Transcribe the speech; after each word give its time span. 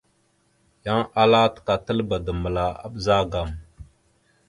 Yan 0.85 1.01
ala 1.21 1.41
təkatalba 1.55 2.15
dambəla 2.25 2.65
a 2.85 2.87
ɓəzagaam 2.93 3.49
a. 3.53 3.57